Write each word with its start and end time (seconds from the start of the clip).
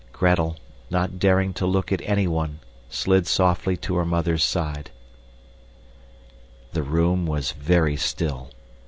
Gretel, 0.13 0.57
not 0.89 1.19
daring 1.19 1.53
to 1.53 1.67
look 1.67 1.91
at 1.91 2.01
anyone, 2.01 2.57
slid 2.89 3.27
softly 3.27 3.77
to 3.77 3.97
her 3.97 4.03
mother's 4.03 4.43
side. 4.43 4.89
The 6.73 6.81
room 6.81 7.27
was 7.27 7.51
very 7.51 7.97
still. 7.97 8.49